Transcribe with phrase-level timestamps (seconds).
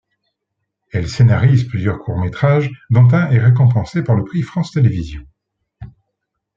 [0.91, 5.27] Elle scénarise plusieurs courts métrages dont un est récompensé par le prix France Télévisions.